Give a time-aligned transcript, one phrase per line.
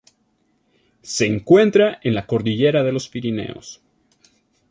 [1.03, 3.81] Se encuentra en la cordillera de los Pirineos.